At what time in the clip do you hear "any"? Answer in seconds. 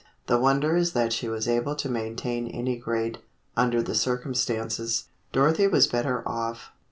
2.47-2.75